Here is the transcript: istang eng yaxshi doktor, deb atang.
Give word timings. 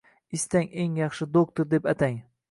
istang 0.37 0.67
eng 0.83 0.93
yaxshi 1.01 1.25
doktor, 1.35 1.65
deb 1.75 1.83
atang. 1.93 2.17